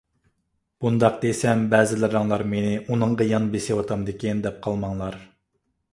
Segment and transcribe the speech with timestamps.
[0.85, 5.25] بۇنداق دېسەم بەزىلىرىڭلار مېنى ئۇنىڭغا يان بېسىۋاتامدىكىن دەپ قالماڭلار.